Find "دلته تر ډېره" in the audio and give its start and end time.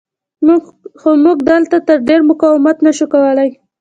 1.51-2.23